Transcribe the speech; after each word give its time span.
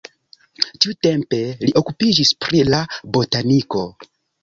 Tiutempe 0.85 1.43
li 1.65 1.71
okupiĝis 1.83 2.35
pri 2.47 2.65
la 2.73 2.83
botaniko. 3.15 3.89